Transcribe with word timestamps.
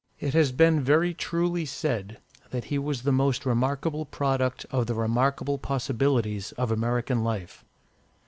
It 0.19 0.33
has 0.33 0.51
been 0.51 0.81
very 0.83 1.13
truly 1.13 1.63
said, 1.63 2.17
that 2.49 2.63
he 2.73 2.79
was 2.79 3.03
the 3.03 3.11
most 3.11 3.45
remarkable 3.45 4.03
product 4.03 4.65
of 4.71 4.87
the 4.87 4.95
remarkable 4.95 5.59
possibilities 5.59 6.53
of 6.53 6.71
American 6.71 7.23
life. 7.23 7.63